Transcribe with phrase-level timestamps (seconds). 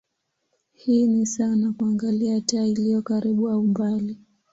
[0.73, 4.17] Hii ni sawa na kuangalia taa iliyo karibu au mbali.